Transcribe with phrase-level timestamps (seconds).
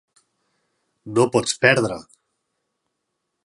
[1.19, 2.01] No pots perdre.